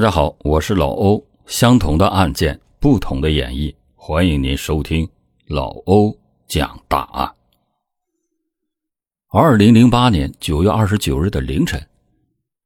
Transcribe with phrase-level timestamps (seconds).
[0.00, 1.22] 大家好，我是老欧。
[1.44, 5.06] 相同的案件，不同的演绎，欢迎您收听
[5.46, 6.16] 老欧
[6.48, 7.30] 讲大案。
[9.30, 11.86] 二零零八年九月二十九日的凌晨，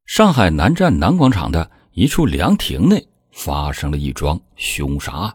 [0.06, 5.34] 上海南站南广场的一处凉亭内发生了一桩凶杀案。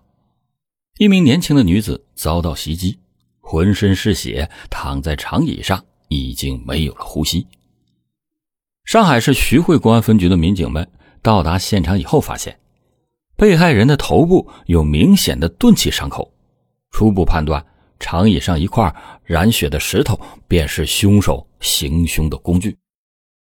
[1.00, 2.98] 一名年轻的女子遭到袭击，
[3.42, 7.46] 浑身是血，躺在长椅上，已经没有了呼吸。
[8.86, 10.90] 上海市徐汇公安分局的民警们。
[11.22, 12.60] 到达现场以后，发现
[13.36, 16.32] 被害人的头部有明显的钝器伤口，
[16.92, 17.66] 初步判断
[18.00, 22.78] 长椅上一块染血的石头便是凶手行凶的工具。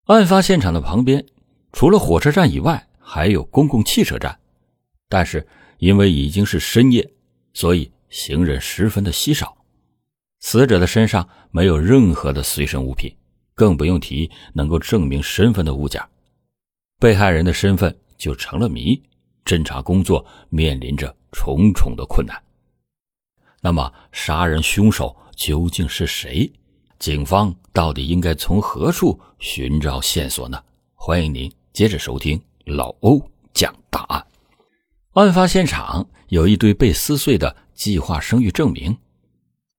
[0.06, 1.26] 案发现场的旁边，
[1.72, 4.38] 除了火车站以外，还有公共汽车站，
[5.08, 5.48] 但是
[5.78, 7.08] 因为已经是深夜，
[7.54, 9.56] 所以行人十分的稀少。
[10.40, 13.16] 死者的身上没有任何的随身物品，
[13.54, 16.02] 更不用提能够证明身份的物件。
[17.00, 19.02] 被害人的身份就成了谜，
[19.46, 22.38] 侦查工作面临着重重的困难。
[23.62, 26.52] 那么，杀人凶手究竟是谁？
[27.00, 30.62] 警方到底应该从何处寻找线索呢？
[30.94, 34.28] 欢迎您接着收听老欧讲大案。
[35.14, 38.98] 案发现场有一堆被撕碎的计划生育证明，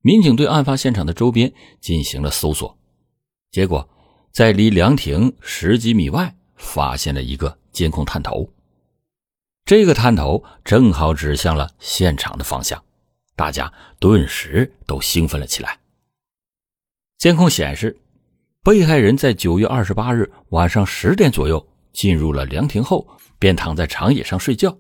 [0.01, 2.79] 民警对案发现场的周边进行了搜索，
[3.51, 3.87] 结果
[4.33, 6.35] 在离凉亭十几米外。
[6.61, 8.49] 发现了一个监控探头，
[9.65, 12.81] 这个探头正好指向了现场的方向，
[13.35, 15.79] 大家顿时都兴奋了起来。
[17.19, 17.99] 监控显示，
[18.63, 23.07] 被害人在九月二十八日晚上十点左右进入了凉亭后，
[23.39, 24.77] 便躺在长椅上睡觉。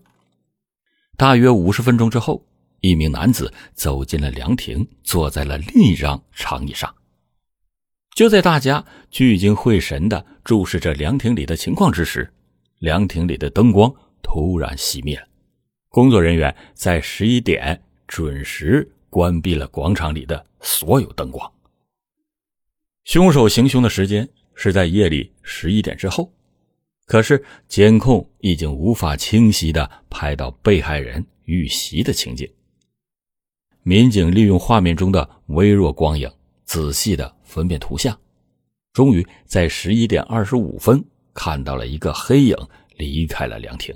[1.16, 2.46] 大约五十分钟之后，
[2.80, 6.94] 一名男子走进了凉亭，坐在了另一张长椅上。
[8.14, 12.30] 就在大家聚精会神的注视着凉亭里的情况之时，
[12.80, 15.26] 凉亭里的灯光突然熄灭了。
[15.88, 21.50] 工作人员在十一点准时关闭了广场里的所有灯光。
[23.04, 26.30] 凶手行凶的时间是在夜里十一点之后，
[27.06, 32.46] 可是监控已经无法清晰的拍到被害人遇袭的情景。
[33.82, 36.30] 民警利用画面中的微弱光影。
[36.66, 38.16] 仔细的分辨图像，
[38.92, 42.56] 终于在十一点二十五分看到了一个黑影
[42.96, 43.94] 离开了凉亭。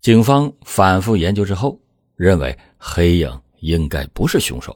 [0.00, 1.78] 警方反复研究之后，
[2.14, 4.74] 认为黑影应该不是凶手，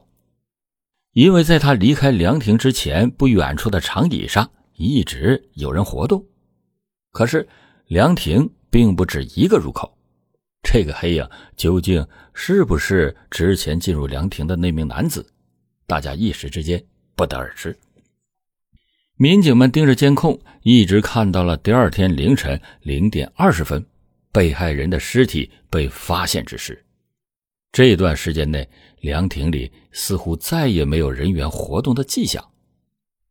[1.12, 6.26] 因为在他离开凉亭之前，不远处的长椅上一直有人活动。
[7.12, 7.48] 可是
[7.86, 9.96] 凉亭并不止一个入口，
[10.62, 15.24] 这个黑影究竟是不是之前进入凉亭的那名男子？
[15.86, 16.82] 大家一时之间
[17.14, 17.76] 不得而知。
[19.16, 23.84] 民警们盯着监控，一直看到了第二天凌晨零点二十分，
[24.32, 26.84] 被害人的尸体被发现之时。
[27.70, 28.68] 这段时间内，
[29.00, 32.44] 凉亭里似乎再也没有人员活动的迹象。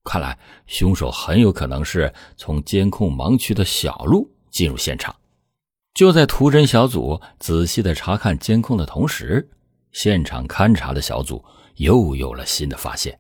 [0.04, 0.38] 看来，
[0.68, 5.16] 凶手很有可能是从监控盲区的小路进入现场。
[5.94, 9.50] 就在图侦小组仔细的查看监控的同时，
[9.92, 11.44] 现场勘查的小组。
[11.78, 13.18] 又有了新的发现，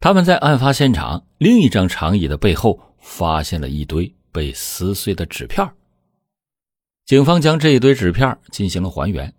[0.00, 5.68] 他们在案发现场另一张长椅的背后发现了一堆被撕碎的纸片。
[7.04, 9.34] 警方将这一堆纸片进行了还原，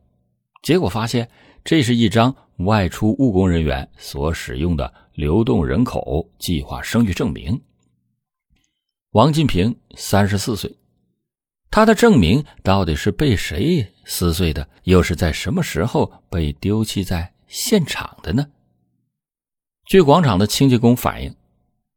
[0.61, 1.29] 结果发现
[1.63, 7.61] 这是一张外出务工人员所使用的流动人口计划生育证明。
[9.11, 10.75] 王进平，三十四岁，
[11.71, 14.67] 他的证明到底是被谁撕碎的？
[14.83, 17.33] 又是在什么时候被丢弃在？
[17.47, 18.45] 现场的呢？
[19.89, 21.35] 据广场的清洁工反映，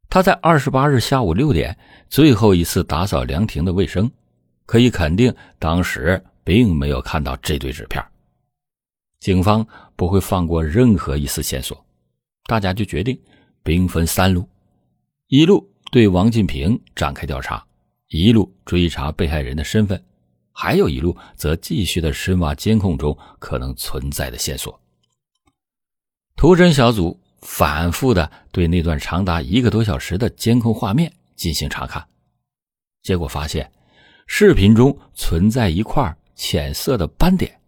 [0.09, 1.77] 他在二十八日下午六点
[2.09, 4.11] 最后一次打扫凉亭的卫生，
[4.65, 8.03] 可以肯定当时并没有看到这堆纸片。
[9.21, 11.85] 警方不会放过任何一丝线索，
[12.47, 13.21] 大家就决定
[13.63, 14.49] 兵分三路：
[15.27, 17.63] 一路对王进平展开调查，
[18.09, 20.03] 一路追查被害人的身份，
[20.51, 24.81] 还有一路则继续的深挖监控中可能存在的线索。
[26.37, 32.07] 图侦小组反复的对那段长达一个多小时的监控画面进行查看，
[33.03, 33.71] 结果发现
[34.27, 37.61] 视频中存在一块浅色的斑点。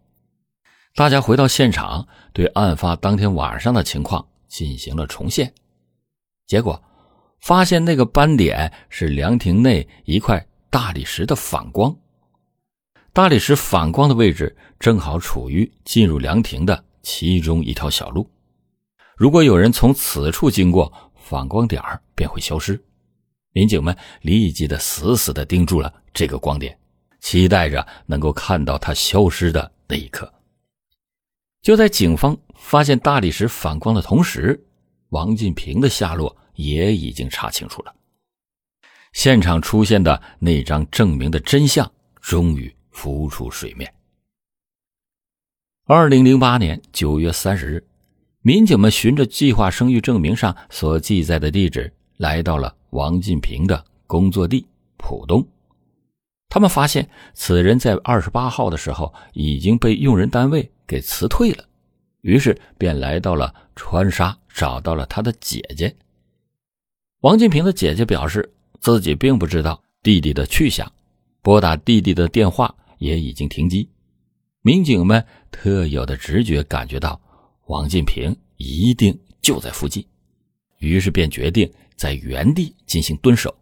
[0.94, 5.52] 大家回到现场，对案发当天晚上的情况进行了重现，
[6.46, 6.80] 结果
[7.40, 11.94] 发现那个斑点是凉亭内一块大理石的反光。
[13.12, 18.28] 大理石反光的位置正好处于进入凉亭的其中一条小路。
[19.16, 21.82] 如果有人从此处经过，反光点
[22.14, 22.82] 便会消失。
[23.52, 26.76] 民警们立即的死死的盯住了这个光点，
[27.20, 30.32] 期待着能够看到它消失的那一刻。
[31.62, 34.66] 就在警方发现大理石反光的同时，
[35.10, 37.94] 王进平的下落也已经查清楚了。
[39.12, 41.90] 现场出现的那张证明的真相
[42.20, 43.94] 终于浮出水面。
[45.86, 47.86] 二零零八年九月三十日，
[48.46, 54.66] 民警们循着计划生育证明上所记载的地址，来到了王进平的工作地
[54.98, 55.42] 浦东。
[56.50, 61.64] 他们发现此人在二十八号的时候已经被用人单位给辞退了，
[62.20, 65.96] 于是便来到了川沙，找到了他的姐姐。
[67.20, 70.92] 王进平的姐姐表示自己并不知道弟弟的去向，
[71.40, 73.88] 拨打弟弟的电话也已经停机。
[74.60, 77.18] 民警们特有的直觉感觉到
[77.66, 80.06] 王进平一定就在附近，
[80.78, 83.54] 于是便决定在原地进行蹲守。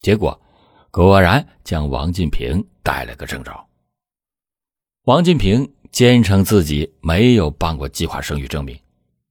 [0.00, 0.40] 结果
[0.90, 3.66] 果然将王进平带了个正着。
[5.04, 8.78] 王进平坚称自己没有办过计划生育证明，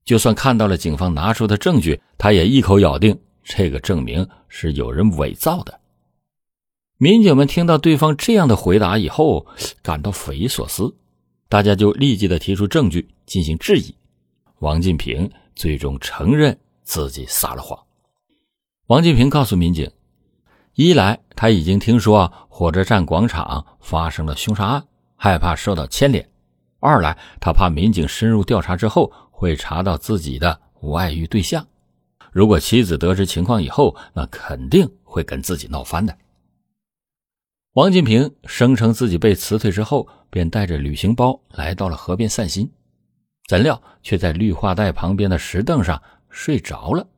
[0.04, 5.80] 就算看到了警方拿出的证据，他也一口咬定这个证明是有人伪造的。
[6.98, 9.46] 民警们听到对方这样的回答以后，
[9.82, 10.94] 感到匪夷所思，
[11.52, 13.94] 大家就立即的提出证据进行质疑。
[14.60, 17.78] 王进平最终承认自己撒了谎。
[18.86, 19.90] 王进平告诉民警，
[20.76, 26.24] 一来他已经听说火车站广场发生了凶杀案，害怕受到牵连；
[26.80, 31.66] 二来他怕民警深入调查之后会查到自己的外遇对象，
[32.32, 36.16] 如果妻子得知情况以后，那肯定会跟自己闹翻的。
[37.74, 42.70] 王进平声称自己被辞退之后，便带着旅行包来到了河边散心，
[43.48, 47.08] 怎料却在绿化带旁边的石凳上睡着了。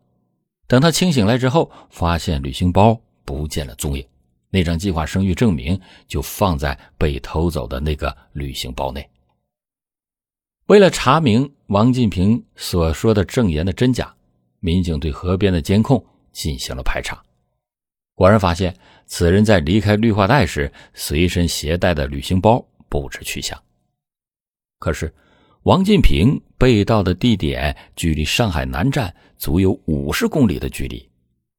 [0.69, 4.07] 等他清醒来之后，发现旅行包不见了踪影，
[4.49, 9.11] 那张计划生育证明就放在被偷走的那个旅行包内。
[10.67, 14.15] 为了查明王进平所说的证言的真假，
[14.61, 17.21] 民警对河边的监控进行了排查。
[18.15, 18.77] 果然发现，
[19.07, 23.61] 此人在离开绿化带时随身携带的旅行包不知去向。
[24.79, 25.13] 可是，
[25.65, 31.11] 王进平被盗的地点距离上海南站足有五十公里的距离，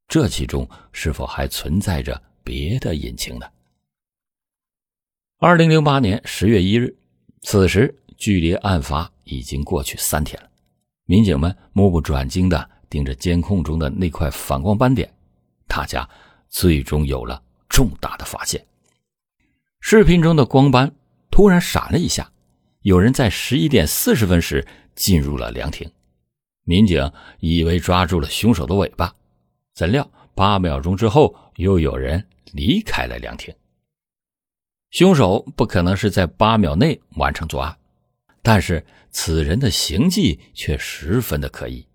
[0.07, 3.45] 这其中是否还存在着别的隐情呢？
[5.39, 6.95] 二零零八年十月一日，
[7.41, 10.49] 此时距离案发已经过去三天了，
[11.05, 15.13] 民警们目不转睛地盯着监控中的那块反光斑点，
[15.67, 16.09] 大家。
[16.55, 18.65] 最终有了重大的发现。
[19.81, 20.95] 视频中的光斑
[21.29, 22.31] 突然闪了一下，
[22.83, 24.65] 有人在十一点四十分时
[24.95, 25.91] 进入了凉亭。
[26.63, 27.11] 民警
[27.41, 29.13] 以为抓住了凶手的尾巴，
[29.73, 33.53] 怎料八秒钟之后又有人离开了凉亭。
[34.91, 37.77] 凶手不可能是在八秒内完成作案，
[38.41, 41.85] 但是此人的行迹却十分的可疑。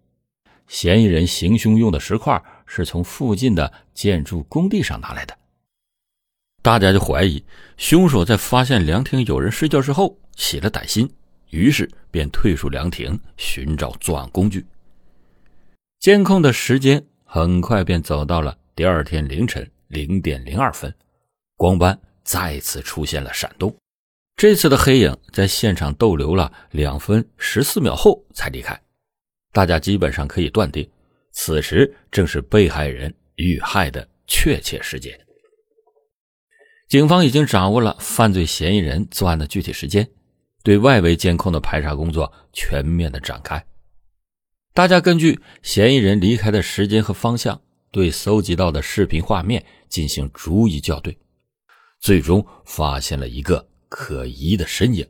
[0.68, 2.40] 嫌疑人行凶用的石块。
[2.72, 5.36] 是从附近的建筑工地上拿来的，
[6.62, 7.42] 大家就怀疑
[7.76, 11.12] 凶手在发现凉亭有人睡觉之后起了歹心，
[11.50, 14.64] 于是便退出凉亭寻找作案工具。
[15.98, 20.94] 监控的时间很快便走到了第二天凌晨零点零二分，
[21.56, 23.76] 光斑再次出现了闪动，
[24.36, 28.80] 这次的黑影在现场逗留了两分十四秒后才离开，
[29.50, 30.88] 大家基本上可以断定。
[31.32, 35.18] 此时正是被害人遇害的确切时间。
[36.88, 40.10] 警方已经掌握了犯罪嫌疑人作案的具体时间，
[40.62, 43.64] 对外围监控的排查工作全面的展开。
[44.72, 51.16] 大家根据嫌疑人离开的时间和方向，对搜集到的视频画面进行逐一校对，
[52.00, 55.08] 最终发现了一个可疑的身影。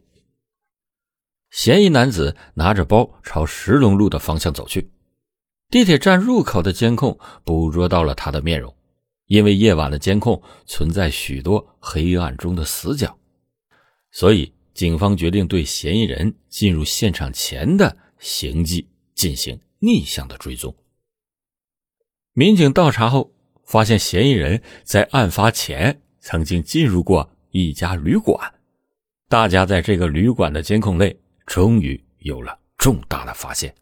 [1.51, 4.91] 嫌疑男子拿着包朝石龙路的方向走去。
[5.71, 8.75] 地铁站入口的监控捕捉到了他的面容，
[9.27, 13.17] 因为夜晚的监控存在许多黑暗中的死角，
[14.11, 20.75] 所以警方决定对嫌疑人进入现场前的行迹进行逆向的追踪。
[22.33, 23.33] 民警到查后
[23.65, 28.55] 发现，嫌疑人在案发前曾经进入过一家旅馆，
[29.29, 33.73] 大家在这个旅馆的监控内终于有了重大的发现。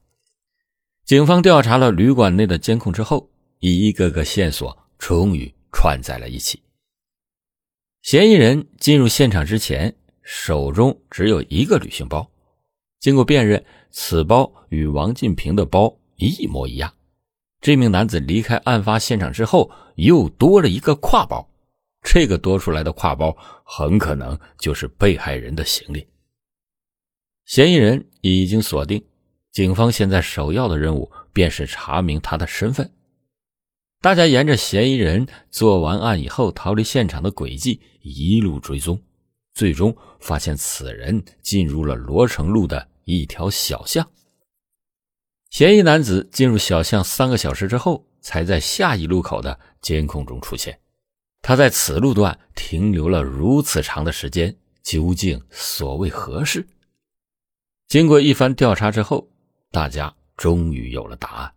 [1.09, 6.63] 警方调查了旅馆内的监控之后，一个个线索终于串在了一起。
[8.03, 12.31] 嫌疑人进入现场之前，手中只有一个旅行包，
[13.01, 16.93] 经过辨认，此包与王进平的包一模一样。
[17.63, 21.51] 这名男子离开案发现场之后，又多了一个挎包，
[22.03, 23.35] 这个多出来的挎包
[23.65, 26.07] 很可能就是被害人的行李。
[27.47, 29.03] 嫌疑人已经锁定，
[29.59, 32.89] 警方现在首要的任务便是查明他的身份。
[34.01, 39.03] 大家沿着嫌疑人做完案以后逃离现场的轨迹一路追踪，
[39.55, 44.09] 最终发现此人进入了罗城路的一条小巷。
[45.51, 50.79] 嫌疑男子进入小巷三个小时之后，才在下一路口的监控中出现。
[51.43, 56.65] 他在此路段停留了如此长的时间，究竟所为何事？
[57.89, 59.29] 经过一番调查之后，
[59.71, 61.53] 大家终于有了答案。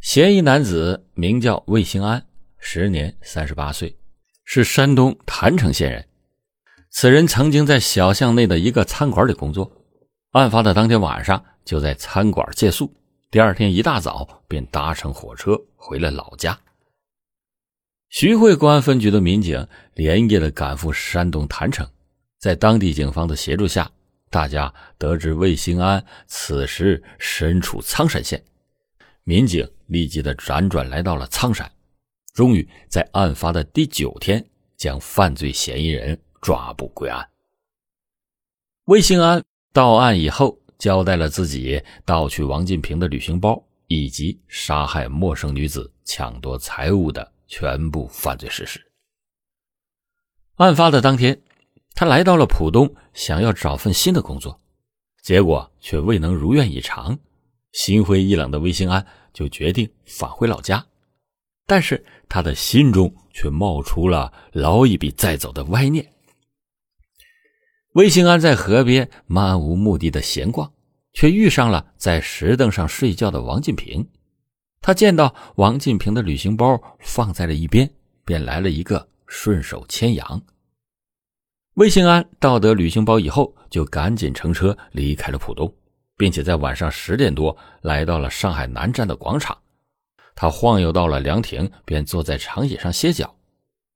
[0.00, 2.26] 嫌疑男子名叫魏兴安，
[2.58, 3.96] 时年三十八岁，
[4.44, 6.06] 是山东郯城县人。
[6.90, 9.70] 此人曾经在小巷内的一个餐馆里工作，
[10.30, 12.94] 案发的当天晚上就在餐馆借宿，
[13.30, 16.58] 第二天一大早便搭乘火车回了老家。
[18.10, 21.88] 徐汇公安分局的民警连夜的赶赴山东郯城，
[22.38, 23.90] 在当地警方的协助下，
[24.34, 28.42] 大家得知魏兴安此时身处苍山县，
[29.22, 31.70] 民警立即的辗转来到了苍山，
[32.32, 34.44] 终于在案发的第九天
[34.76, 37.24] 将犯罪嫌疑人抓捕归案。
[38.86, 39.40] 魏兴安
[39.72, 47.32] 到案以后，交代了自己盗取王进平的旅行包以及杀害陌生女子、抢夺财物的。
[47.46, 48.84] 全部犯罪事实。
[50.56, 51.40] 案发的当天，
[51.94, 54.60] 他来到了浦东，想要找份新的工作，
[55.22, 57.16] 结果却未能如愿以偿。
[57.72, 60.84] 心灰意冷的魏兴安就决定返回老家，
[61.66, 66.12] 但是他的心中却冒出了捞一笔再走的歪念。
[67.92, 70.72] 魏兴安在河边漫无目的的闲逛，
[71.12, 74.08] 却遇上了在石凳上睡觉的王进平。
[74.80, 77.88] 他见到王进平的旅行包放在了一边，
[78.24, 80.42] 便来了一个顺手牵羊。
[81.74, 85.72] 魏兴安盗得旅行包以后，就赶紧乘车离开了浦东，
[86.16, 89.58] 并且在晚上十点多来到了上海南站的广场。
[90.36, 93.34] 他晃悠到了凉亭，便坐在长椅上歇脚。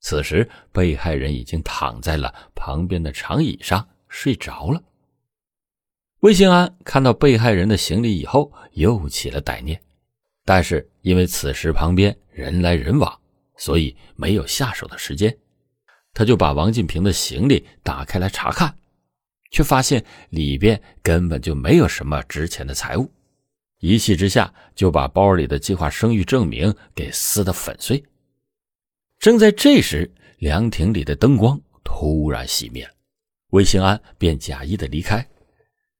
[0.01, 4.83] 此时，被害人已经躺在了旁边的长椅上睡着了。
[6.21, 9.81] 魏兴安看到被害人的行李以后，又起了歹念。
[10.45, 13.21] 但是因为此时旁边人来人往，
[13.57, 15.37] 所以没有下手的时间。
[16.15, 18.77] 他就把王进平的行李打开来查看，
[19.51, 23.11] 却发现里边根本就没有什么值钱的财物。
[23.81, 28.03] 一气之下，就把包里的计划生育证明给撕得粉碎。
[29.21, 32.91] 正在这时，凉亭里的灯光突然熄灭了，
[33.51, 35.25] 魏兴安便假意的离开。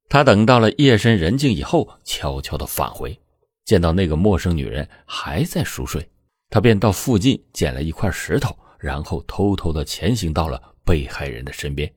[0.09, 3.17] 他等到了夜深人静以后，悄悄的返回。
[3.63, 6.09] 见到那个陌生女人还在熟睡，
[6.49, 11.93] 他便到附近捡了一块石头，然后偷偷的前行到了被害人的身边。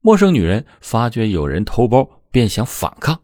[0.00, 3.18] 陌生女人发觉有人偷包，便想反抗，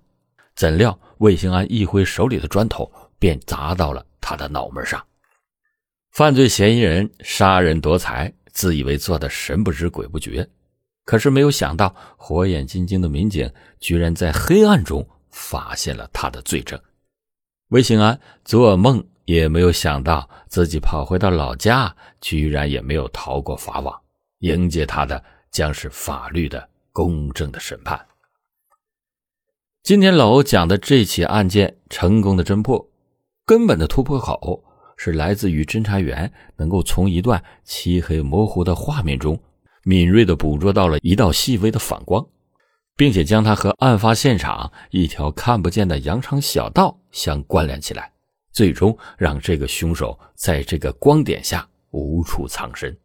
[0.54, 5.04] 怎料魏兴安一挥手里的砖头，便砸到了他的脑门上。
[6.12, 10.48] 犯罪嫌疑人杀人夺财，自以为做的神不知鬼不觉，
[11.04, 13.50] 可是没有想到，火眼金睛的民警
[13.80, 16.80] 居然在黑暗中发现了他的罪证。
[17.68, 23.98] 魏兴安做梦也没有想到，自己跑回到老家，居然也没有逃过法网。
[24.38, 28.00] 迎接他的将是法律的公正的审判。
[29.82, 32.88] 今天老欧讲的这起案件成功的侦破，
[33.44, 34.62] 根本的突破口
[34.96, 39.40] 是来自于侦查员能够从一段漆黑模糊的画面中，
[39.84, 42.26] 敏锐的捕捉到了一道细微的反光。
[42.94, 48.11] 并且将它和案发现场一条看不见的羊肠小道相关联起来，
[48.52, 52.96] 最终让这个凶手在这个光点下无处藏身。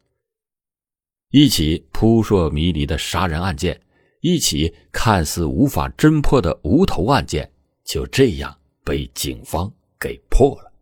[1.30, 3.78] 一起扑朔迷离的杀人案件，
[4.20, 7.50] 一起看似无法侦破的无头案件，
[7.84, 10.72] 就这样被警方给破了。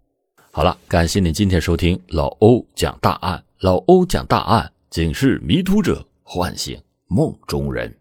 [0.53, 3.43] 好了，感谢您今天收听老欧讲大案。
[3.61, 7.93] 老欧讲大案，警示迷途者，唤醒梦中人。